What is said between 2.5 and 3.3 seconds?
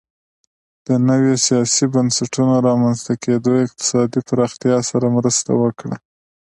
رامنځته